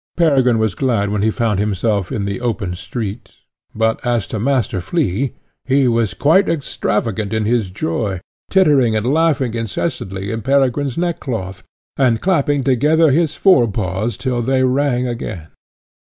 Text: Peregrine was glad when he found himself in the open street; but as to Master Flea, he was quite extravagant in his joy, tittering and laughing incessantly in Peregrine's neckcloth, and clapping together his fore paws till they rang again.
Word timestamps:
Peregrine 0.17 0.57
was 0.57 0.73
glad 0.73 1.09
when 1.11 1.21
he 1.21 1.29
found 1.29 1.59
himself 1.59 2.11
in 2.11 2.25
the 2.25 2.41
open 2.41 2.75
street; 2.75 3.29
but 3.75 4.03
as 4.03 4.25
to 4.25 4.39
Master 4.39 4.81
Flea, 4.81 5.31
he 5.63 5.87
was 5.87 6.15
quite 6.15 6.49
extravagant 6.49 7.33
in 7.35 7.45
his 7.45 7.69
joy, 7.69 8.19
tittering 8.49 8.95
and 8.95 9.05
laughing 9.05 9.53
incessantly 9.53 10.31
in 10.31 10.41
Peregrine's 10.41 10.97
neckcloth, 10.97 11.61
and 11.97 12.19
clapping 12.19 12.63
together 12.63 13.11
his 13.11 13.35
fore 13.35 13.67
paws 13.71 14.17
till 14.17 14.41
they 14.41 14.63
rang 14.63 15.07
again. 15.07 15.49